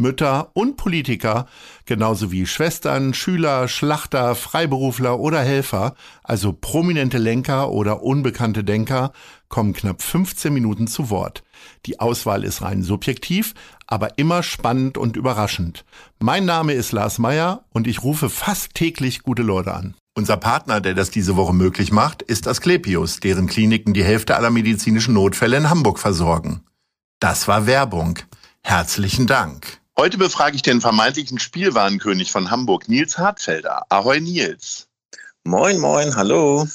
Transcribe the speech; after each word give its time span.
Mütter 0.00 0.50
und 0.54 0.78
Politiker, 0.78 1.46
genauso 1.84 2.32
wie 2.32 2.46
Schwestern, 2.46 3.12
Schüler, 3.12 3.68
Schlachter, 3.68 4.34
Freiberufler 4.34 5.20
oder 5.20 5.40
Helfer, 5.40 5.94
also 6.22 6.52
prominente 6.52 7.18
Lenker 7.18 7.70
oder 7.70 8.02
unbekannte 8.02 8.64
Denker, 8.64 9.12
kommen 9.48 9.74
knapp 9.74 10.00
15 10.00 10.52
Minuten 10.52 10.86
zu 10.86 11.10
Wort. 11.10 11.42
Die 11.84 12.00
Auswahl 12.00 12.42
ist 12.42 12.62
rein 12.62 12.82
subjektiv, 12.82 13.52
aber 13.86 14.18
immer 14.18 14.42
spannend 14.42 14.96
und 14.96 15.16
überraschend. 15.16 15.84
Mein 16.18 16.46
Name 16.46 16.72
ist 16.72 16.92
Lars 16.92 17.18
Meyer 17.18 17.64
und 17.68 17.86
ich 17.86 18.02
rufe 18.02 18.30
fast 18.30 18.74
täglich 18.74 19.22
gute 19.22 19.42
Leute 19.42 19.74
an. 19.74 19.94
Unser 20.14 20.38
Partner, 20.38 20.80
der 20.80 20.94
das 20.94 21.10
diese 21.10 21.36
Woche 21.36 21.54
möglich 21.54 21.92
macht, 21.92 22.22
ist 22.22 22.48
Asklepios, 22.48 23.20
deren 23.20 23.46
Kliniken 23.46 23.92
die 23.92 24.04
Hälfte 24.04 24.36
aller 24.36 24.50
medizinischen 24.50 25.14
Notfälle 25.14 25.58
in 25.58 25.68
Hamburg 25.68 25.98
versorgen. 25.98 26.62
Das 27.20 27.46
war 27.46 27.66
Werbung. 27.66 28.18
Herzlichen 28.62 29.26
Dank. 29.26 29.81
Heute 29.98 30.16
befrage 30.16 30.56
ich 30.56 30.62
den 30.62 30.80
vermeintlichen 30.80 31.38
Spielwarenkönig 31.38 32.32
von 32.32 32.50
Hamburg, 32.50 32.88
Nils 32.88 33.18
Hartfelder. 33.18 33.84
Ahoi 33.90 34.20
Nils. 34.20 34.88
Moin, 35.44 35.78
moin, 35.78 36.16
hallo. 36.16 36.66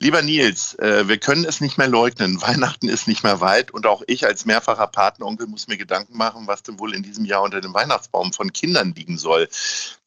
Lieber 0.00 0.22
Nils, 0.22 0.74
äh, 0.78 1.06
wir 1.06 1.18
können 1.18 1.44
es 1.44 1.60
nicht 1.60 1.76
mehr 1.76 1.88
leugnen. 1.88 2.40
Weihnachten 2.42 2.88
ist 2.88 3.06
nicht 3.06 3.22
mehr 3.22 3.42
weit 3.42 3.70
und 3.70 3.86
auch 3.86 4.02
ich 4.06 4.24
als 4.26 4.46
mehrfacher 4.46 4.86
Patenonkel 4.86 5.46
muss 5.46 5.68
mir 5.68 5.76
Gedanken 5.76 6.16
machen, 6.16 6.46
was 6.46 6.62
denn 6.62 6.80
wohl 6.80 6.94
in 6.94 7.02
diesem 7.02 7.26
Jahr 7.26 7.42
unter 7.42 7.60
dem 7.60 7.74
Weihnachtsbaum 7.74 8.32
von 8.32 8.50
Kindern 8.52 8.94
liegen 8.94 9.18
soll. 9.18 9.46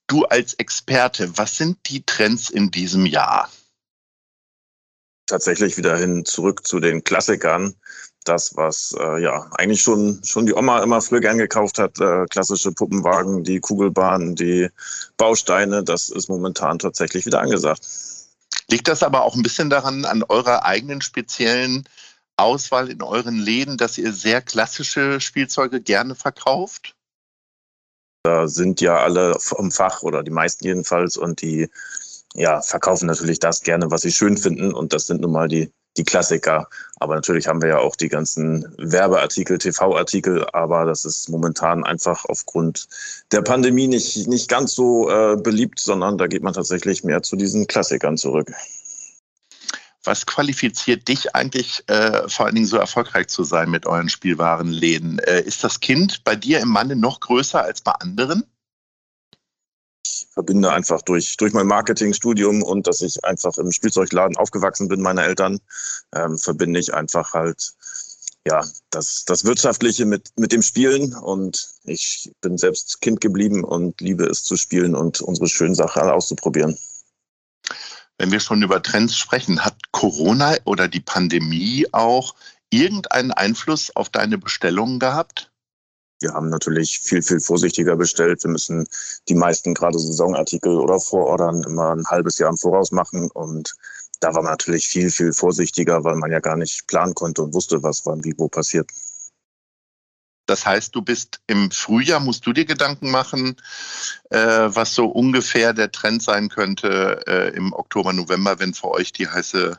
Du 0.08 0.26
als 0.26 0.56
Experte, 0.56 1.38
was 1.38 1.58
sind 1.58 1.78
die 1.86 2.04
Trends 2.04 2.50
in 2.50 2.72
diesem 2.72 3.06
Jahr? 3.06 3.52
Tatsächlich 5.28 5.78
wieder 5.78 5.98
hin 5.98 6.26
zurück 6.26 6.66
zu 6.66 6.80
den 6.80 7.04
Klassikern 7.04 7.76
das, 8.28 8.56
was 8.56 8.96
äh, 9.00 9.22
ja 9.22 9.50
eigentlich 9.58 9.82
schon, 9.82 10.22
schon 10.24 10.46
die 10.46 10.54
Oma 10.54 10.84
immer 10.84 11.02
früher 11.02 11.22
gern 11.22 11.38
gekauft 11.38 11.80
hat, 11.80 12.00
äh, 12.00 12.26
klassische 12.26 12.72
Puppenwagen, 12.72 13.44
die 13.44 13.60
Kugelbahnen, 13.60 14.36
die 14.36 14.70
Bausteine, 15.18 15.84
das 15.84 16.10
ist 16.10 16.30
momentan 16.30 16.80
tatsächlich 16.80 17.26
wieder 17.26 17.42
angesagt. 17.42 17.88
Liegt 18.70 18.88
das 18.88 19.04
aber 19.04 19.24
auch 19.24 19.36
ein 19.36 19.44
bisschen 19.44 19.70
daran, 19.70 20.06
an 20.06 20.24
eurer 20.24 20.66
eigenen 20.66 21.02
speziellen 21.02 21.88
Auswahl 22.36 22.90
in 22.90 23.02
euren 23.02 23.38
Läden, 23.38 23.78
dass 23.78 23.98
ihr 23.98 24.14
sehr 24.14 24.42
klassische 24.42 25.22
Spielzeuge 25.22 25.82
gerne 25.82 26.16
verkauft? 26.16 26.96
Da 28.24 28.48
sind 28.48 28.82
ja 28.82 28.98
alle 28.98 29.38
vom 29.40 29.72
Fach 29.72 30.04
oder 30.04 30.22
die 30.22 30.32
meisten 30.32 30.66
jedenfalls 30.66 31.16
und 31.16 31.42
die 31.42 31.70
ja, 32.34 32.62
verkaufen 32.62 33.08
natürlich 33.08 33.40
das 33.40 33.62
gerne, 33.62 33.90
was 33.90 34.02
sie 34.02 34.12
schön 34.12 34.38
finden 34.38 34.74
und 34.74 34.94
das 34.94 35.08
sind 35.08 35.22
nun 35.22 35.32
mal 35.32 35.48
die 35.48 35.72
die 35.98 36.04
Klassiker. 36.04 36.68
Aber 37.00 37.16
natürlich 37.16 37.48
haben 37.48 37.62
wir 37.62 37.70
ja 37.70 37.80
auch 37.80 37.96
die 37.96 38.10
ganzen 38.10 38.66
Werbeartikel, 38.78 39.58
TV-Artikel, 39.58 40.46
aber 40.54 40.86
das 40.86 41.06
ist 41.06 41.30
momentan 41.30 41.84
einfach 41.84 42.26
aufgrund 42.26 42.88
der 43.32 43.42
Pandemie 43.42 43.88
nicht, 43.88 44.28
nicht 44.28 44.50
ganz 44.50 44.74
so 44.74 45.10
äh, 45.10 45.36
beliebt, 45.38 45.80
sondern 45.80 46.18
da 46.18 46.28
geht 46.28 46.44
man 46.44 46.54
tatsächlich 46.54 47.04
mehr 47.04 47.24
zu 47.24 47.36
diesen 47.36 47.68
Klassikern 47.68 48.18
zurück. 48.18 48.52
Was 50.04 50.26
qualifiziert 50.26 51.08
dich 51.08 51.36
eigentlich 51.36 51.84
äh, 51.88 52.30
vor 52.30 52.46
allen 52.46 52.56
Dingen 52.56 52.68
so 52.68 52.78
erfolgreich 52.78 53.28
zu 53.28 53.44
sein 53.44 53.70
mit 53.70 53.86
euren 53.86 54.08
Spielwarenläden? 54.08 55.20
Äh, 55.20 55.42
ist 55.42 55.64
das 55.64 55.82
Kind 55.82 56.24
bei 56.24 56.36
dir 56.36 56.60
im 56.60 56.70
Manne 56.70 56.96
noch 56.96 57.20
größer 57.20 57.62
als 57.62 57.82
bei 57.82 57.92
anderen? 57.92 58.44
Verbinde 60.32 60.72
einfach 60.72 61.02
durch, 61.02 61.38
durch 61.38 61.54
mein 61.54 61.68
Marketingstudium 61.68 62.64
und 62.64 62.88
dass 62.88 63.02
ich 63.02 63.24
einfach 63.24 63.58
im 63.58 63.72
Spielzeugladen 63.72 64.38
aufgewachsen 64.38 64.88
bin, 64.88 65.02
meine 65.02 65.24
Eltern, 65.24 65.60
ähm, 66.14 66.38
verbinde 66.38 66.80
ich 66.80 66.94
einfach 66.94 67.34
halt 67.34 67.74
ja, 68.48 68.64
das, 68.92 69.26
das 69.26 69.44
Wirtschaftliche 69.44 70.06
mit, 70.06 70.32
mit 70.38 70.54
dem 70.54 70.62
Spielen 70.62 71.14
und 71.14 71.70
ich 71.84 72.32
bin 72.40 72.58
selbst 72.58 73.02
Kind 73.02 73.20
geblieben 73.20 73.64
und 73.64 74.00
liebe 74.00 74.26
es 74.26 74.44
zu 74.44 74.56
spielen 74.56 74.96
und 74.96 75.20
unsere 75.22 75.50
schönen 75.50 75.76
Sachen 75.76 76.04
auszuprobieren. 76.04 76.78
Wenn 78.18 78.32
wir 78.32 78.40
schon 78.40 78.64
über 78.64 78.82
Trends 78.82 79.18
sprechen, 79.18 79.64
hat 79.64 79.76
Corona 79.92 80.56
oder 80.64 80.88
die 80.88 81.02
Pandemie 81.02 81.88
auch 81.92 82.36
irgendeinen 82.70 83.32
Einfluss 83.32 83.96
auf 83.96 84.10
deine 84.10 84.38
Bestellungen 84.38 85.00
gehabt? 85.00 85.52
Wir 86.20 86.34
haben 86.34 86.50
natürlich 86.50 87.00
viel, 87.00 87.22
viel 87.22 87.40
vorsichtiger 87.40 87.96
bestellt. 87.96 88.44
Wir 88.44 88.50
müssen 88.50 88.88
die 89.28 89.36
meisten 89.36 89.74
gerade 89.74 90.00
Saisonartikel 90.00 90.78
oder 90.78 91.00
Vorordern 91.00 91.64
immer 91.64 91.92
ein 91.92 92.08
halbes 92.08 92.40
Jahr 92.40 92.50
im 92.50 92.58
Voraus 92.58 92.92
machen. 92.92 93.30
Und 93.32 93.76
da 94.20 94.34
war 94.34 94.42
man 94.42 94.54
natürlich 94.54 94.88
viel, 94.88 95.12
viel 95.12 95.32
vorsichtiger, 95.32 96.04
weil 96.04 96.16
man 96.16 96.32
ja 96.32 96.40
gar 96.40 96.58
nicht 96.58 96.88
planen 96.88 97.14
konnte 97.14 97.44
und 97.44 97.54
wusste, 97.54 97.84
was 97.84 98.06
wann 98.06 98.24
wie 98.24 98.34
wo 98.38 98.48
passiert. 98.48 98.90
Das 100.48 100.66
heißt, 100.66 100.96
du 100.96 101.02
bist 101.02 101.42
im 101.48 101.72
Frühjahr, 101.72 102.22
musst 102.22 102.46
du 102.46 102.54
dir 102.54 102.66
Gedanken 102.66 103.12
machen, 103.12 103.58
äh, 104.30 104.38
was 104.40 104.96
so 104.96 105.06
ungefähr 105.06 105.74
der 105.74 105.92
Trend 105.92 106.24
sein 106.24 106.48
könnte 106.50 107.22
äh, 107.28 107.56
im 107.56 107.74
Oktober, 107.74 108.14
November, 108.14 108.58
wenn 108.58 108.74
für 108.74 108.90
euch 108.90 109.12
die 109.12 109.28
heiße 109.28 109.78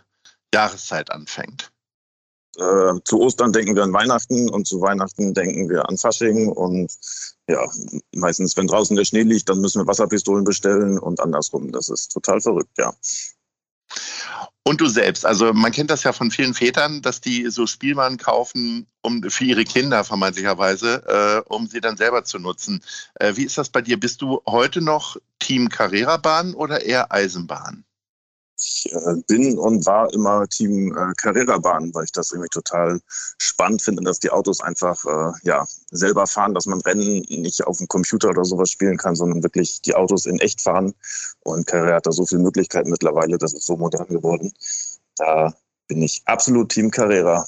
Jahreszeit 0.55 1.11
anfängt. 1.11 1.73
Äh, 2.59 3.01
zu 3.05 3.21
Ostern 3.21 3.53
denken 3.53 3.77
wir 3.77 3.85
an 3.85 3.93
Weihnachten 3.93 4.51
und 4.51 4.67
zu 4.67 4.81
Weihnachten 4.81 5.33
denken 5.33 5.69
wir 5.69 5.89
an 5.89 5.97
Fasching. 5.97 6.49
Und 6.49 6.93
ja, 7.49 7.65
meistens, 8.15 8.57
wenn 8.57 8.67
draußen 8.67 8.97
der 8.97 9.05
Schnee 9.05 9.23
liegt, 9.23 9.49
dann 9.49 9.61
müssen 9.61 9.81
wir 9.81 9.87
Wasserpistolen 9.87 10.45
bestellen 10.45 10.99
und 10.99 11.21
andersrum. 11.21 11.71
Das 11.71 11.89
ist 11.89 12.09
total 12.09 12.41
verrückt, 12.41 12.77
ja. 12.79 12.93
Und 14.65 14.83
du 14.83 14.87
selbst, 14.87 15.25
also 15.25 15.55
man 15.55 15.73
kennt 15.73 15.91
das 15.91 16.03
ja 16.03 16.13
von 16.13 16.31
vielen 16.31 16.53
Vätern, 16.53 17.01
dass 17.01 17.23
die 17.23 17.49
so 17.49 17.67
Spielwaren 17.67 18.19
kaufen, 18.19 18.87
um 19.01 19.23
für 19.23 19.45
ihre 19.45 19.65
Kinder 19.65 20.05
vermeintlicherweise, 20.05 21.45
äh, 21.49 21.49
um 21.49 21.67
sie 21.67 21.81
dann 21.81 21.97
selber 21.97 22.25
zu 22.25 22.39
nutzen. 22.39 22.83
Äh, 23.15 23.35
wie 23.37 23.45
ist 23.45 23.57
das 23.57 23.71
bei 23.71 23.81
dir? 23.81 23.99
Bist 23.99 24.21
du 24.21 24.43
heute 24.47 24.83
noch 24.83 25.17
Team 25.39 25.71
Carrera-Bahn 25.71 26.53
oder 26.53 26.85
eher 26.85 27.11
Eisenbahn? 27.11 27.85
Ich 28.61 28.93
äh, 28.93 29.15
bin 29.29 29.57
und 29.57 29.87
war 29.87 30.13
immer 30.13 30.49
Team 30.49 30.97
äh, 30.97 31.13
Carrera-Bahn, 31.17 31.95
weil 31.95 32.05
ich 32.05 32.13
das 32.13 32.33
irgendwie 32.33 32.49
total 32.49 33.01
spannend 33.39 33.83
finde, 33.83 34.03
dass 34.03 34.19
die 34.19 34.31
Autos 34.31 34.61
einfach 34.61 35.05
äh, 35.05 35.33
ja, 35.45 35.65
selber 35.91 36.27
fahren, 36.27 36.55
dass 36.55 36.67
man 36.67 36.81
Rennen 36.81 37.25
nicht 37.29 37.65
auf 37.65 37.79
dem 37.79 37.87
Computer 37.87 38.31
oder 38.31 38.45
sowas 38.45 38.71
spielen 38.71 38.97
kann, 38.97 39.15
sondern 39.15 39.43
wirklich 39.43 39.81
die 39.83 39.95
Autos 39.95 40.27
in 40.27 40.41
echt 40.41 40.61
fahren. 40.61 40.95
Und 41.45 41.67
Carrera 41.67 41.97
hat 41.97 42.07
da 42.07 42.13
so 42.13 42.27
viele 42.27 42.43
Möglichkeiten 42.43 42.91
mittlerweile, 42.91 43.39
das 43.39 43.53
ist 43.53 43.67
so 43.67 43.77
modern 43.77 44.09
geworden. 44.09 44.53
Da 45.17 45.55
bin 45.87 46.03
ich 46.03 46.23
absolut 46.27 46.71
Team 46.71 46.91
Carrera. 46.91 47.47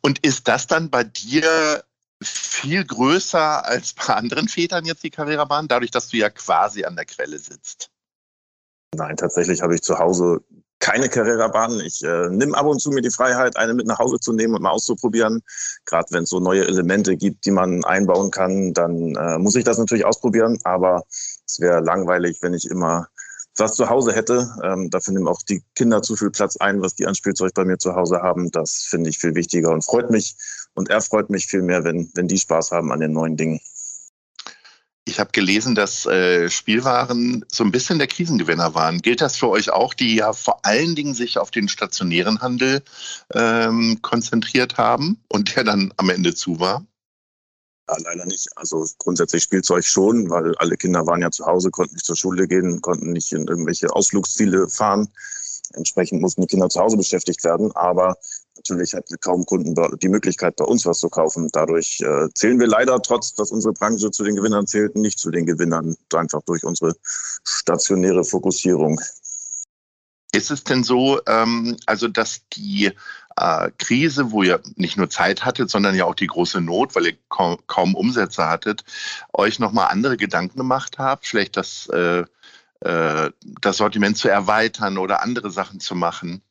Und 0.00 0.18
ist 0.20 0.48
das 0.48 0.66
dann 0.66 0.90
bei 0.90 1.04
dir 1.04 1.84
viel 2.22 2.84
größer 2.84 3.64
als 3.64 3.92
bei 3.92 4.14
anderen 4.14 4.48
Vätern 4.48 4.86
jetzt 4.86 5.02
die 5.02 5.10
Carrera-Bahn, 5.10 5.68
dadurch, 5.68 5.90
dass 5.90 6.08
du 6.08 6.16
ja 6.16 6.30
quasi 6.30 6.84
an 6.84 6.96
der 6.96 7.04
Quelle 7.04 7.38
sitzt? 7.38 7.90
Nein, 8.94 9.16
tatsächlich 9.16 9.62
habe 9.62 9.74
ich 9.74 9.82
zu 9.82 9.98
Hause 9.98 10.40
keine 10.80 11.08
Carrera-Bahn. 11.08 11.80
Ich 11.80 12.02
äh, 12.04 12.28
nehme 12.28 12.56
ab 12.56 12.66
und 12.66 12.78
zu 12.78 12.90
mir 12.90 13.00
die 13.00 13.10
Freiheit, 13.10 13.56
eine 13.56 13.72
mit 13.72 13.86
nach 13.86 13.98
Hause 13.98 14.18
zu 14.20 14.32
nehmen 14.32 14.54
und 14.54 14.62
mal 14.62 14.70
auszuprobieren. 14.70 15.42
Gerade 15.86 16.08
wenn 16.10 16.24
es 16.24 16.30
so 16.30 16.40
neue 16.40 16.66
Elemente 16.66 17.16
gibt, 17.16 17.46
die 17.46 17.50
man 17.50 17.84
einbauen 17.84 18.30
kann, 18.30 18.74
dann 18.74 19.14
äh, 19.14 19.38
muss 19.38 19.56
ich 19.56 19.64
das 19.64 19.78
natürlich 19.78 20.04
ausprobieren. 20.04 20.58
Aber 20.64 21.04
es 21.46 21.58
wäre 21.58 21.80
langweilig, 21.80 22.38
wenn 22.42 22.52
ich 22.52 22.70
immer 22.70 23.08
was 23.56 23.76
zu 23.76 23.88
Hause 23.88 24.12
hätte. 24.12 24.48
Ähm, 24.62 24.90
dafür 24.90 25.14
nehmen 25.14 25.28
auch 25.28 25.40
die 25.48 25.62
Kinder 25.74 26.02
zu 26.02 26.16
viel 26.16 26.30
Platz 26.30 26.56
ein, 26.56 26.82
was 26.82 26.94
die 26.94 27.06
an 27.06 27.14
Spielzeug 27.14 27.54
bei 27.54 27.64
mir 27.64 27.78
zu 27.78 27.94
Hause 27.94 28.20
haben. 28.20 28.50
Das 28.50 28.86
finde 28.88 29.08
ich 29.10 29.18
viel 29.18 29.34
wichtiger 29.34 29.70
und 29.70 29.84
freut 29.84 30.10
mich. 30.10 30.36
Und 30.74 30.90
er 30.90 31.00
freut 31.00 31.30
mich 31.30 31.46
viel 31.46 31.62
mehr, 31.62 31.84
wenn, 31.84 32.10
wenn 32.14 32.28
die 32.28 32.38
Spaß 32.38 32.72
haben 32.72 32.92
an 32.92 33.00
den 33.00 33.12
neuen 33.12 33.36
Dingen. 33.36 33.60
Ich 35.14 35.20
habe 35.20 35.30
gelesen, 35.30 35.76
dass 35.76 36.06
äh, 36.06 36.50
Spielwaren 36.50 37.44
so 37.46 37.62
ein 37.62 37.70
bisschen 37.70 37.98
der 37.98 38.08
Krisengewinner 38.08 38.74
waren. 38.74 39.00
Gilt 39.00 39.20
das 39.20 39.36
für 39.36 39.48
euch 39.48 39.70
auch, 39.70 39.94
die 39.94 40.16
ja 40.16 40.32
vor 40.32 40.66
allen 40.66 40.96
Dingen 40.96 41.14
sich 41.14 41.38
auf 41.38 41.52
den 41.52 41.68
stationären 41.68 42.40
Handel 42.40 42.82
ähm, 43.32 44.02
konzentriert 44.02 44.76
haben 44.76 45.22
und 45.28 45.54
der 45.54 45.62
dann 45.62 45.94
am 45.98 46.10
Ende 46.10 46.34
zu 46.34 46.58
war? 46.58 46.84
Ja, 47.88 47.96
leider 48.02 48.26
nicht. 48.26 48.48
Also 48.56 48.84
grundsätzlich 48.98 49.44
Spielzeug 49.44 49.84
schon, 49.84 50.30
weil 50.30 50.56
alle 50.56 50.76
Kinder 50.76 51.06
waren 51.06 51.22
ja 51.22 51.30
zu 51.30 51.46
Hause, 51.46 51.70
konnten 51.70 51.94
nicht 51.94 52.06
zur 52.06 52.16
Schule 52.16 52.48
gehen, 52.48 52.80
konnten 52.80 53.12
nicht 53.12 53.32
in 53.32 53.46
irgendwelche 53.46 53.94
Ausflugsziele 53.94 54.68
fahren. 54.68 55.08
Entsprechend 55.74 56.22
mussten 56.22 56.40
die 56.40 56.48
Kinder 56.48 56.68
zu 56.68 56.80
Hause 56.80 56.96
beschäftigt 56.96 57.44
werden. 57.44 57.70
Aber 57.76 58.16
natürlich 58.64 58.94
hatten 58.94 59.16
kaum 59.20 59.44
Kunden 59.44 59.74
die 60.00 60.08
Möglichkeit, 60.08 60.56
bei 60.56 60.64
uns 60.64 60.86
was 60.86 60.98
zu 60.98 61.08
kaufen. 61.08 61.48
Dadurch 61.52 62.00
äh, 62.00 62.28
zählen 62.34 62.58
wir 62.58 62.66
leider, 62.66 63.00
trotz 63.02 63.34
dass 63.34 63.50
unsere 63.50 63.74
Branche 63.74 64.10
zu 64.10 64.24
den 64.24 64.36
Gewinnern 64.36 64.66
zählt, 64.66 64.96
nicht 64.96 65.18
zu 65.18 65.30
den 65.30 65.44
Gewinnern, 65.44 65.96
einfach 66.14 66.42
durch 66.46 66.64
unsere 66.64 66.94
stationäre 67.44 68.24
Fokussierung. 68.24 69.00
Ist 70.32 70.50
es 70.50 70.64
denn 70.64 70.82
so, 70.82 71.20
ähm, 71.26 71.76
also 71.86 72.08
dass 72.08 72.40
die 72.54 72.90
äh, 73.36 73.70
Krise, 73.78 74.32
wo 74.32 74.42
ihr 74.42 74.60
nicht 74.76 74.96
nur 74.96 75.10
Zeit 75.10 75.44
hattet, 75.44 75.70
sondern 75.70 75.94
ja 75.94 76.06
auch 76.06 76.14
die 76.14 76.26
große 76.26 76.60
Not, 76.60 76.94
weil 76.94 77.06
ihr 77.06 77.16
kaum, 77.28 77.58
kaum 77.66 77.94
Umsätze 77.94 78.48
hattet, 78.48 78.84
euch 79.32 79.58
nochmal 79.58 79.88
andere 79.88 80.16
Gedanken 80.16 80.56
gemacht 80.56 80.98
habt, 80.98 81.26
vielleicht 81.26 81.56
das, 81.56 81.88
äh, 81.92 82.24
äh, 82.80 83.30
das 83.60 83.76
Sortiment 83.76 84.16
zu 84.16 84.28
erweitern 84.28 84.98
oder 84.98 85.22
andere 85.22 85.50
Sachen 85.50 85.80
zu 85.80 85.94
machen? 85.94 86.42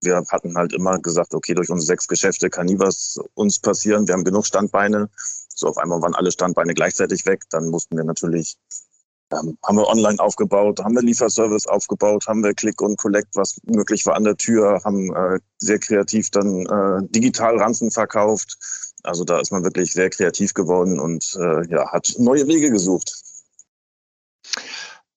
Wir 0.00 0.22
hatten 0.30 0.56
halt 0.56 0.72
immer 0.72 0.98
gesagt, 0.98 1.34
okay, 1.34 1.54
durch 1.54 1.70
unsere 1.70 1.86
sechs 1.86 2.06
Geschäfte 2.06 2.50
kann 2.50 2.66
nie 2.66 2.78
was 2.78 3.18
uns 3.34 3.58
passieren. 3.58 4.06
Wir 4.06 4.14
haben 4.14 4.24
genug 4.24 4.46
Standbeine. 4.46 5.08
So 5.48 5.66
auf 5.68 5.78
einmal 5.78 6.00
waren 6.02 6.14
alle 6.14 6.30
Standbeine 6.30 6.74
gleichzeitig 6.74 7.26
weg. 7.26 7.42
Dann 7.50 7.68
mussten 7.68 7.96
wir 7.96 8.04
natürlich 8.04 8.56
ähm, 9.32 9.58
haben 9.62 9.76
wir 9.76 9.86
online 9.86 10.18
aufgebaut, 10.18 10.80
haben 10.80 10.94
wir 10.94 11.02
Lieferservice 11.02 11.66
aufgebaut, 11.66 12.26
haben 12.26 12.42
wir 12.42 12.54
Click 12.54 12.80
und 12.80 12.96
Collect, 12.96 13.28
was 13.34 13.60
möglich 13.64 14.06
war 14.06 14.14
an 14.14 14.24
der 14.24 14.36
Tür, 14.36 14.80
haben 14.84 15.14
äh, 15.14 15.38
sehr 15.58 15.78
kreativ 15.78 16.30
dann 16.30 16.64
äh, 16.66 17.06
digital 17.10 17.58
Ranzen 17.58 17.90
verkauft. 17.90 18.56
Also 19.02 19.24
da 19.24 19.40
ist 19.40 19.52
man 19.52 19.64
wirklich 19.64 19.92
sehr 19.92 20.10
kreativ 20.10 20.54
geworden 20.54 20.98
und 20.98 21.36
äh, 21.38 21.66
ja, 21.68 21.92
hat 21.92 22.14
neue 22.18 22.46
Wege 22.46 22.70
gesucht. 22.70 23.12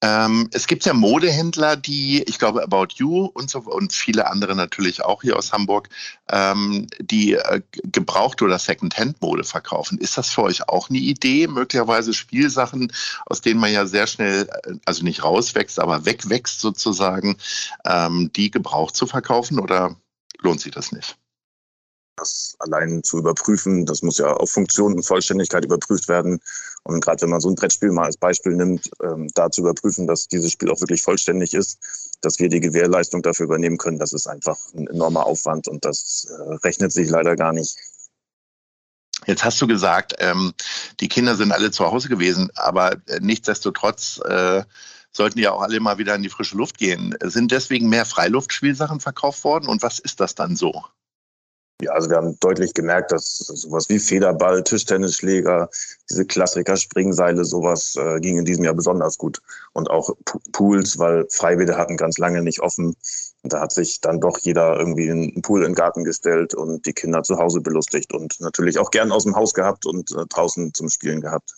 Ähm, 0.03 0.49
es 0.51 0.65
gibt 0.65 0.85
ja 0.85 0.93
Modehändler, 0.93 1.75
die, 1.75 2.23
ich 2.23 2.39
glaube, 2.39 2.63
About 2.63 2.87
You 2.95 3.25
und 3.25 3.51
so 3.51 3.59
und 3.59 3.93
viele 3.93 4.27
andere 4.27 4.55
natürlich 4.55 5.03
auch 5.03 5.21
hier 5.21 5.37
aus 5.37 5.53
Hamburg, 5.53 5.89
ähm, 6.29 6.87
die 6.99 7.33
äh, 7.33 7.61
gebrauchte 7.71 8.45
oder 8.45 8.57
Second-Hand-Mode 8.57 9.43
verkaufen. 9.43 9.99
Ist 9.99 10.17
das 10.17 10.29
für 10.29 10.41
euch 10.41 10.67
auch 10.67 10.89
eine 10.89 10.97
Idee? 10.97 11.45
Möglicherweise 11.47 12.15
Spielsachen, 12.15 12.91
aus 13.27 13.41
denen 13.41 13.59
man 13.59 13.71
ja 13.71 13.85
sehr 13.85 14.07
schnell, 14.07 14.49
äh, 14.63 14.73
also 14.85 15.03
nicht 15.03 15.23
rauswächst, 15.23 15.79
aber 15.79 16.03
wegwächst 16.05 16.61
sozusagen, 16.61 17.37
ähm, 17.85 18.31
die 18.35 18.49
gebraucht 18.49 18.95
zu 18.95 19.05
verkaufen 19.05 19.59
oder 19.59 19.95
lohnt 20.39 20.61
sich 20.61 20.71
das 20.71 20.91
nicht? 20.91 21.17
das 22.21 22.55
allein 22.59 23.03
zu 23.03 23.17
überprüfen, 23.17 23.85
das 23.85 24.01
muss 24.01 24.17
ja 24.17 24.33
auf 24.33 24.51
Funktion 24.51 24.93
und 24.93 25.03
Vollständigkeit 25.03 25.65
überprüft 25.65 26.07
werden. 26.07 26.39
Und 26.83 27.03
gerade 27.03 27.21
wenn 27.21 27.29
man 27.29 27.41
so 27.41 27.49
ein 27.49 27.55
Brettspiel 27.55 27.91
mal 27.91 28.05
als 28.05 28.17
Beispiel 28.17 28.53
nimmt, 28.53 28.89
ähm, 29.03 29.29
da 29.35 29.51
zu 29.51 29.61
überprüfen, 29.61 30.07
dass 30.07 30.27
dieses 30.27 30.51
Spiel 30.51 30.71
auch 30.71 30.81
wirklich 30.81 31.03
vollständig 31.03 31.53
ist, 31.53 31.79
dass 32.21 32.39
wir 32.39 32.49
die 32.49 32.59
Gewährleistung 32.59 33.21
dafür 33.21 33.45
übernehmen 33.45 33.77
können, 33.77 33.99
das 33.99 34.13
ist 34.13 34.27
einfach 34.27 34.57
ein 34.73 34.87
enormer 34.87 35.25
Aufwand 35.25 35.67
und 35.67 35.85
das 35.85 36.27
äh, 36.29 36.53
rechnet 36.65 36.91
sich 36.91 37.09
leider 37.09 37.35
gar 37.35 37.53
nicht. 37.53 37.77
Jetzt 39.27 39.43
hast 39.43 39.61
du 39.61 39.67
gesagt, 39.67 40.15
ähm, 40.17 40.53
die 40.99 41.07
Kinder 41.07 41.35
sind 41.35 41.51
alle 41.51 41.69
zu 41.69 41.85
Hause 41.85 42.09
gewesen, 42.09 42.49
aber 42.55 42.93
äh, 43.07 43.19
nichtsdestotrotz 43.21 44.19
äh, 44.25 44.63
sollten 45.11 45.39
ja 45.39 45.51
auch 45.51 45.61
alle 45.61 45.79
mal 45.79 45.99
wieder 45.99 46.15
in 46.15 46.23
die 46.23 46.29
frische 46.29 46.57
Luft 46.57 46.79
gehen. 46.79 47.15
Sind 47.21 47.51
deswegen 47.51 47.89
mehr 47.89 48.05
Freiluftspielsachen 48.05 48.99
verkauft 48.99 49.43
worden 49.43 49.67
und 49.67 49.83
was 49.83 49.99
ist 49.99 50.19
das 50.19 50.33
dann 50.33 50.55
so? 50.55 50.83
Ja, 51.81 51.93
also 51.93 52.11
wir 52.11 52.17
haben 52.17 52.39
deutlich 52.39 52.75
gemerkt, 52.75 53.11
dass 53.11 53.37
sowas 53.37 53.89
wie 53.89 53.97
Federball, 53.97 54.63
Tischtennisschläger, 54.63 55.67
diese 56.09 56.25
Klassiker, 56.25 56.77
Springseile, 56.77 57.43
sowas 57.43 57.95
äh, 57.95 58.19
ging 58.19 58.37
in 58.37 58.45
diesem 58.45 58.63
Jahr 58.63 58.75
besonders 58.75 59.17
gut. 59.17 59.41
Und 59.73 59.89
auch 59.89 60.15
Pools, 60.51 60.99
weil 60.99 61.25
Freibäder 61.29 61.77
hatten 61.77 61.97
ganz 61.97 62.19
lange 62.19 62.43
nicht 62.43 62.61
offen. 62.61 62.95
Und 63.41 63.53
da 63.53 63.61
hat 63.61 63.71
sich 63.71 63.99
dann 63.99 64.19
doch 64.21 64.37
jeder 64.39 64.77
irgendwie 64.77 65.09
einen 65.09 65.41
Pool 65.41 65.61
in 65.61 65.71
den 65.71 65.75
Garten 65.75 66.03
gestellt 66.03 66.53
und 66.53 66.85
die 66.85 66.93
Kinder 66.93 67.23
zu 67.23 67.37
Hause 67.37 67.61
belustigt 67.61 68.13
und 68.13 68.39
natürlich 68.39 68.77
auch 68.77 68.91
gern 68.91 69.11
aus 69.11 69.23
dem 69.23 69.35
Haus 69.35 69.55
gehabt 69.55 69.87
und 69.87 70.11
äh, 70.11 70.25
draußen 70.29 70.75
zum 70.75 70.89
Spielen 70.89 71.21
gehabt. 71.21 71.55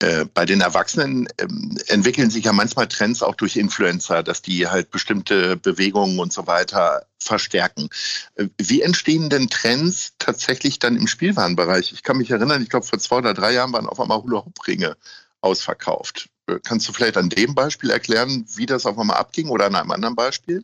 Äh, 0.00 0.26
bei 0.26 0.44
den 0.44 0.60
Erwachsenen 0.60 1.26
ähm, 1.38 1.78
entwickeln 1.86 2.30
sich 2.30 2.44
ja 2.44 2.52
manchmal 2.52 2.86
Trends 2.86 3.22
auch 3.22 3.34
durch 3.34 3.56
Influencer, 3.56 4.22
dass 4.22 4.42
die 4.42 4.66
halt 4.66 4.90
bestimmte 4.90 5.56
Bewegungen 5.56 6.18
und 6.18 6.34
so 6.34 6.46
weiter 6.46 7.06
verstärken. 7.18 7.88
Äh, 8.34 8.48
wie 8.58 8.82
entstehen 8.82 9.30
denn 9.30 9.48
Trends 9.48 10.12
tatsächlich 10.18 10.78
dann 10.78 10.96
im 10.96 11.06
Spielwarenbereich? 11.06 11.92
Ich 11.92 12.02
kann 12.02 12.18
mich 12.18 12.30
erinnern, 12.30 12.62
ich 12.62 12.68
glaube, 12.68 12.84
vor 12.84 12.98
zwei 12.98 13.16
oder 13.16 13.32
drei 13.32 13.52
Jahren 13.52 13.72
waren 13.72 13.88
auf 13.88 13.98
einmal 13.98 14.22
Hula-Hoop-Ringe 14.22 14.96
ausverkauft. 15.40 16.28
Äh, 16.46 16.58
kannst 16.62 16.86
du 16.88 16.92
vielleicht 16.92 17.16
an 17.16 17.30
dem 17.30 17.54
Beispiel 17.54 17.88
erklären, 17.88 18.44
wie 18.54 18.66
das 18.66 18.84
auf 18.84 18.98
einmal 18.98 19.16
abging 19.16 19.48
oder 19.48 19.64
an 19.66 19.76
einem 19.76 19.92
anderen 19.92 20.14
Beispiel? 20.14 20.62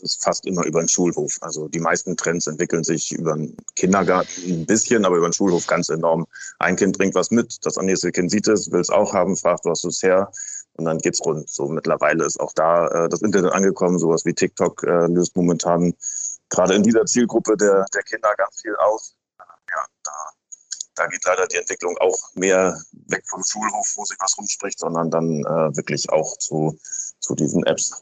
Ist 0.00 0.22
fast 0.22 0.46
immer 0.46 0.64
über 0.64 0.80
den 0.80 0.88
Schulhof. 0.88 1.36
Also 1.40 1.68
die 1.68 1.80
meisten 1.80 2.16
Trends 2.16 2.46
entwickeln 2.46 2.84
sich 2.84 3.12
über 3.12 3.34
den 3.34 3.56
Kindergarten 3.76 4.30
ein 4.46 4.66
bisschen, 4.66 5.04
aber 5.04 5.16
über 5.16 5.28
den 5.28 5.32
Schulhof 5.32 5.66
ganz 5.66 5.88
enorm. 5.88 6.26
Ein 6.58 6.76
Kind 6.76 6.96
bringt 6.96 7.14
was 7.14 7.30
mit, 7.30 7.64
das 7.64 7.76
nächste 7.76 8.12
Kind 8.12 8.30
sieht 8.30 8.48
es, 8.48 8.70
will 8.70 8.80
es 8.80 8.90
auch 8.90 9.12
haben, 9.12 9.36
fragt, 9.36 9.64
was 9.64 9.84
es 9.84 10.02
her 10.02 10.30
und 10.74 10.86
dann 10.86 10.98
geht's 10.98 11.24
rund. 11.24 11.48
So 11.48 11.68
mittlerweile 11.68 12.24
ist 12.24 12.40
auch 12.40 12.52
da 12.54 12.86
äh, 12.88 13.08
das 13.08 13.22
Internet 13.22 13.52
angekommen, 13.52 13.98
sowas 13.98 14.24
wie 14.24 14.32
TikTok 14.32 14.82
äh, 14.84 15.06
löst 15.06 15.36
momentan 15.36 15.94
gerade 16.48 16.74
in 16.74 16.82
dieser 16.82 17.04
Zielgruppe 17.04 17.56
der, 17.56 17.84
der 17.94 18.02
Kinder 18.02 18.34
ganz 18.36 18.60
viel 18.60 18.74
aus. 18.76 19.14
Ja, 19.38 19.84
da, 20.02 20.12
da 20.96 21.06
geht 21.06 21.24
leider 21.24 21.46
die 21.46 21.56
Entwicklung 21.56 21.96
auch 21.98 22.18
mehr 22.34 22.80
weg 23.08 23.22
vom 23.28 23.42
Schulhof, 23.44 23.92
wo 23.96 24.04
sich 24.04 24.16
was 24.20 24.36
rumspricht, 24.36 24.78
sondern 24.78 25.10
dann 25.10 25.40
äh, 25.40 25.76
wirklich 25.76 26.10
auch 26.10 26.36
zu, 26.38 26.78
zu 27.20 27.34
diesen 27.34 27.64
Apps. 27.64 27.92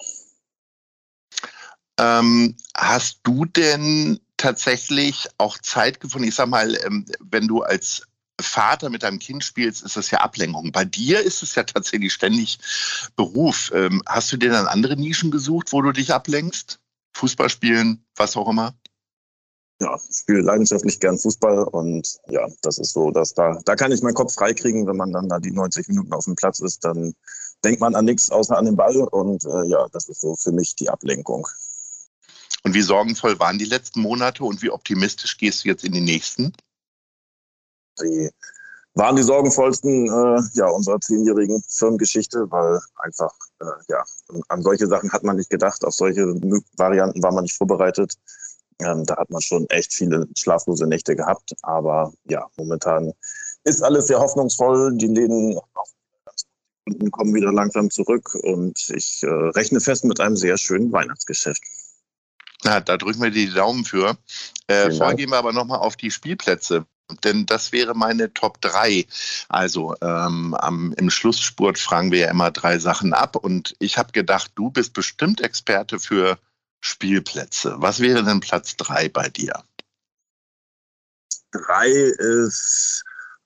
Ähm, 1.98 2.54
hast 2.76 3.20
du 3.24 3.44
denn 3.44 4.20
tatsächlich 4.36 5.28
auch 5.38 5.58
Zeit 5.58 6.00
gefunden? 6.00 6.28
Ich 6.28 6.36
sag 6.36 6.48
mal, 6.48 6.76
ähm, 6.84 7.04
wenn 7.20 7.48
du 7.48 7.62
als 7.62 8.02
Vater 8.40 8.88
mit 8.88 9.02
deinem 9.02 9.18
Kind 9.18 9.42
spielst, 9.42 9.82
ist 9.82 9.96
das 9.96 10.10
ja 10.10 10.20
Ablenkung. 10.20 10.70
Bei 10.70 10.84
dir 10.84 11.20
ist 11.20 11.42
es 11.42 11.56
ja 11.56 11.64
tatsächlich 11.64 12.12
ständig 12.12 12.58
Beruf. 13.16 13.72
Ähm, 13.74 14.00
hast 14.06 14.30
du 14.32 14.36
dir 14.36 14.50
dann 14.50 14.68
andere 14.68 14.96
Nischen 14.96 15.32
gesucht, 15.32 15.72
wo 15.72 15.82
du 15.82 15.92
dich 15.92 16.12
ablenkst? 16.12 16.78
Fußball 17.16 17.50
spielen, 17.50 18.04
was 18.14 18.36
auch 18.36 18.48
immer? 18.48 18.74
Ja, 19.80 19.98
ich 20.08 20.18
spiele 20.18 20.40
leidenschaftlich 20.40 20.98
gern 20.98 21.18
Fußball 21.18 21.64
und 21.64 22.18
ja, 22.28 22.48
das 22.62 22.78
ist 22.78 22.92
so, 22.92 23.10
dass 23.10 23.34
da, 23.34 23.60
da 23.64 23.76
kann 23.76 23.92
ich 23.92 24.02
meinen 24.02 24.14
Kopf 24.14 24.34
freikriegen, 24.34 24.86
wenn 24.86 24.96
man 24.96 25.12
dann 25.12 25.28
da 25.28 25.38
die 25.38 25.52
90 25.52 25.88
Minuten 25.88 26.12
auf 26.12 26.24
dem 26.24 26.34
Platz 26.34 26.60
ist, 26.60 26.84
dann 26.84 27.14
denkt 27.64 27.80
man 27.80 27.94
an 27.94 28.04
nichts 28.04 28.30
außer 28.30 28.56
an 28.56 28.64
den 28.64 28.76
Ball 28.76 28.96
und 28.96 29.44
äh, 29.44 29.64
ja, 29.66 29.86
das 29.92 30.08
ist 30.08 30.20
so 30.20 30.34
für 30.36 30.52
mich 30.52 30.74
die 30.76 30.90
Ablenkung. 30.90 31.46
Und 32.64 32.74
wie 32.74 32.82
sorgenvoll 32.82 33.38
waren 33.38 33.58
die 33.58 33.64
letzten 33.64 34.00
Monate 34.00 34.44
und 34.44 34.62
wie 34.62 34.70
optimistisch 34.70 35.38
gehst 35.38 35.64
du 35.64 35.68
jetzt 35.68 35.84
in 35.84 35.92
die 35.92 36.00
nächsten? 36.00 36.52
Die 38.00 38.30
waren 38.94 39.16
die 39.16 39.22
sorgenvollsten 39.22 40.06
äh, 40.06 40.40
ja, 40.54 40.66
unserer 40.68 41.00
zehnjährigen 41.00 41.62
Firmengeschichte, 41.68 42.50
weil 42.50 42.80
einfach 42.96 43.32
äh, 43.60 43.64
ja, 43.88 44.04
an 44.48 44.62
solche 44.62 44.86
Sachen 44.86 45.12
hat 45.12 45.22
man 45.22 45.36
nicht 45.36 45.50
gedacht, 45.50 45.84
auf 45.84 45.94
solche 45.94 46.26
Varianten 46.76 47.22
war 47.22 47.32
man 47.32 47.44
nicht 47.44 47.56
vorbereitet. 47.56 48.14
Ähm, 48.80 49.04
da 49.04 49.16
hat 49.16 49.30
man 49.30 49.40
schon 49.40 49.66
echt 49.70 49.92
viele 49.92 50.28
schlaflose 50.36 50.86
Nächte 50.86 51.16
gehabt. 51.16 51.52
Aber 51.62 52.12
ja, 52.24 52.46
momentan 52.56 53.12
ist 53.64 53.82
alles 53.82 54.06
sehr 54.08 54.20
hoffnungsvoll. 54.20 54.96
Die 54.96 55.06
Läden 55.06 55.58
kommen 57.10 57.34
wieder 57.34 57.52
langsam 57.52 57.90
zurück 57.90 58.34
und 58.42 58.90
ich 58.90 59.22
äh, 59.22 59.28
rechne 59.28 59.80
fest 59.80 60.04
mit 60.04 60.20
einem 60.20 60.36
sehr 60.36 60.56
schönen 60.56 60.92
Weihnachtsgeschäft. 60.92 61.62
Na, 62.64 62.80
da 62.80 62.96
drücken 62.96 63.22
wir 63.22 63.30
die 63.30 63.50
Daumen 63.50 63.84
für. 63.84 64.16
Äh, 64.66 64.90
vorher 64.90 65.16
gehen 65.16 65.30
wir 65.30 65.38
aber 65.38 65.52
nochmal 65.52 65.78
auf 65.78 65.96
die 65.96 66.10
Spielplätze. 66.10 66.86
Denn 67.24 67.46
das 67.46 67.72
wäre 67.72 67.94
meine 67.94 68.34
Top 68.34 68.60
3. 68.60 69.06
Also 69.48 69.94
ähm, 70.02 70.54
am, 70.54 70.92
im 70.94 71.08
Schlussspurt 71.08 71.78
fragen 71.78 72.12
wir 72.12 72.18
ja 72.18 72.30
immer 72.30 72.50
drei 72.50 72.78
Sachen 72.78 73.14
ab. 73.14 73.36
Und 73.36 73.74
ich 73.78 73.96
habe 73.96 74.12
gedacht, 74.12 74.52
du 74.56 74.70
bist 74.70 74.92
bestimmt 74.92 75.40
Experte 75.40 75.98
für 75.98 76.38
Spielplätze. 76.80 77.76
Was 77.78 78.00
wäre 78.00 78.24
denn 78.24 78.40
Platz 78.40 78.76
3 78.76 79.08
bei 79.08 79.28
dir? 79.28 79.62
3 81.52 81.88
ist 81.88 83.04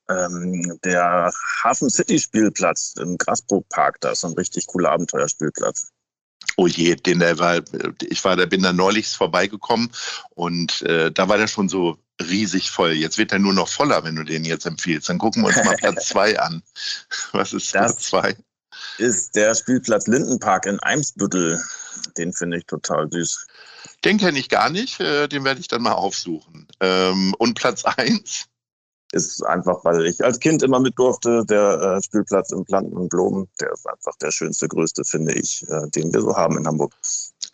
ähm, 0.09 0.79
der 0.85 1.33
Hafen 1.63 1.89
City 1.89 2.19
Spielplatz 2.19 2.95
im 2.99 3.17
Grasbrook 3.17 3.69
Park. 3.69 4.01
Da 4.01 4.11
ist 4.11 4.25
ein 4.25 4.33
richtig 4.33 4.67
cooler 4.67 4.91
Abenteuerspielplatz. 4.91 5.93
Oh 6.57 6.67
je, 6.67 6.95
den 6.95 7.19
der 7.19 7.39
war, 7.39 7.61
ich 8.03 8.25
war, 8.25 8.37
da 8.37 8.47
bin 8.47 8.63
da 8.63 8.73
neulich 8.73 9.09
vorbeigekommen 9.09 9.91
und 10.31 10.83
äh, 10.83 11.11
da 11.11 11.29
war 11.29 11.39
der 11.39 11.49
schon 11.49 11.69
so 11.69 11.99
riesig 12.21 12.71
voll. 12.71 12.93
Jetzt 12.93 13.19
wird 13.19 13.33
er 13.33 13.39
nur 13.39 13.55
noch 13.55 13.69
voller, 13.69 14.05
wenn 14.05 14.17
du 14.17 14.25
den 14.25 14.45
jetzt 14.45 14.67
empfiehlst. 14.67 15.09
Dann 15.09 15.19
gucken 15.19 15.43
wir 15.43 15.49
uns 15.49 15.65
mal 15.65 15.77
Platz 15.77 16.09
zwei 16.09 16.39
an. 16.39 16.63
Was 17.33 17.53
ist 17.53 17.75
das 17.75 17.81
Platz 17.95 18.07
zwei? 18.07 18.37
Ist 18.99 19.35
der 19.35 19.55
Spielplatz 19.55 20.07
Lindenpark 20.07 20.67
in 20.67 20.79
Eimsbüttel. 20.81 21.63
Den 22.17 22.33
finde 22.33 22.59
ich 22.59 22.67
total 22.67 23.11
süß. 23.11 23.47
Den 24.05 24.19
kenne 24.19 24.39
ich 24.39 24.49
gar 24.49 24.71
nicht, 24.71 25.01
äh, 25.01 25.29
den 25.29 25.45
werde 25.45 25.61
ich 25.61 25.69
dann 25.69 25.83
mal 25.83 25.93
aufsuchen. 25.93 26.67
Ähm, 26.81 27.35
und 27.39 27.55
Platz 27.55 27.85
eins? 27.85 28.47
Ist 29.13 29.43
einfach, 29.43 29.85
weil 29.85 30.07
ich 30.07 30.25
als 30.25 30.41
Kind 30.41 30.63
immer 30.63 30.81
mit 30.81 30.99
durfte, 30.99 31.45
der 31.45 31.81
äh, 31.81 32.03
Spielplatz 32.03 32.51
im 32.51 32.65
Planten 32.65 32.97
und 32.97 33.09
Blumen, 33.09 33.49
der 33.61 33.73
ist 33.73 33.87
einfach 33.87 34.17
der 34.17 34.31
schönste, 34.31 34.69
größte, 34.69 35.05
finde 35.05 35.35
ich, 35.35 35.65
äh, 35.69 35.89
den 35.91 36.13
wir 36.13 36.23
so 36.23 36.35
haben 36.37 36.59
in 36.59 36.67
Hamburg. 36.67 36.93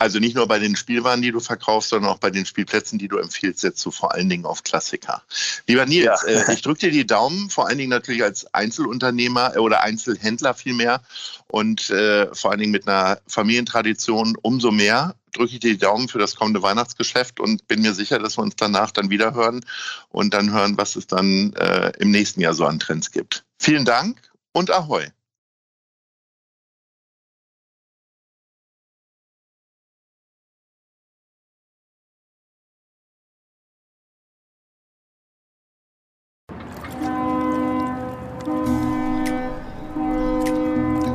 Also 0.01 0.19
nicht 0.19 0.33
nur 0.33 0.47
bei 0.47 0.59
den 0.59 0.77
Spielwaren, 0.77 1.21
die 1.21 1.31
du 1.31 1.41
verkaufst, 1.41 1.89
sondern 1.89 2.09
auch 2.11 2.19
bei 2.19 2.31
den 2.31 2.45
Spielplätzen, 2.45 2.97
die 2.97 3.09
du 3.09 3.17
empfiehlst, 3.17 3.59
setzt 3.59 3.85
du 3.85 3.91
vor 3.91 4.13
allen 4.13 4.29
Dingen 4.29 4.45
auf 4.45 4.63
Klassiker. 4.63 5.21
Lieber 5.67 5.85
Nils, 5.85 6.23
ja. 6.25 6.33
äh, 6.33 6.53
ich 6.53 6.61
drücke 6.61 6.79
dir 6.79 6.91
die 6.91 7.05
Daumen, 7.05 7.49
vor 7.49 7.67
allen 7.67 7.77
Dingen 7.77 7.89
natürlich 7.89 8.23
als 8.23 8.51
Einzelunternehmer 8.53 9.57
äh, 9.57 9.59
oder 9.59 9.83
Einzelhändler 9.83 10.53
vielmehr 10.53 11.01
und 11.47 11.89
äh, 11.89 12.33
vor 12.33 12.51
allen 12.51 12.61
Dingen 12.61 12.71
mit 12.71 12.87
einer 12.87 13.19
Familientradition 13.27 14.37
umso 14.41 14.71
mehr 14.71 15.15
drücke 15.33 15.53
ich 15.53 15.59
dir 15.59 15.71
die 15.71 15.77
Daumen 15.77 16.07
für 16.07 16.17
das 16.17 16.35
kommende 16.35 16.61
Weihnachtsgeschäft 16.61 17.41
und 17.41 17.67
bin 17.67 17.81
mir 17.81 17.93
sicher, 17.93 18.19
dass 18.19 18.37
wir 18.37 18.43
uns 18.43 18.55
danach 18.55 18.91
dann 18.91 19.09
wieder 19.09 19.33
hören 19.33 19.65
und 20.09 20.33
dann 20.33 20.51
hören, 20.53 20.77
was 20.77 20.95
es 20.95 21.07
dann 21.07 21.53
äh, 21.53 21.91
im 21.99 22.11
nächsten 22.11 22.39
Jahr 22.39 22.53
so 22.53 22.65
an 22.65 22.79
Trends 22.79 23.11
gibt. 23.11 23.43
Vielen 23.59 23.83
Dank 23.83 24.17
und 24.53 24.71
Ahoi! 24.71 25.07